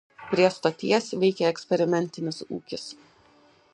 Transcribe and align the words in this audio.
Prie 0.29 0.47
stoties 0.53 1.09
veikė 1.23 1.47
eksperimentinis 1.49 2.43
ūkis. 2.59 2.89